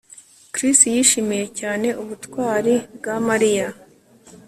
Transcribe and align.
Chris 0.53 0.79
yishimiye 0.93 1.45
cyane 1.59 1.87
ubutwari 2.01 2.75
bwa 2.97 3.15
Mariya 3.27 3.67